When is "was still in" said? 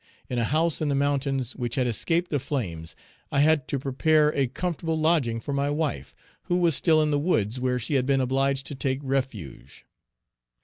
6.57-7.11